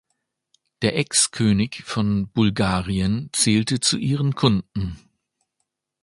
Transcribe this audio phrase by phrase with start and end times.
[0.81, 4.97] Der Ex-König von Bulgarien zählte zu ihren Kunden.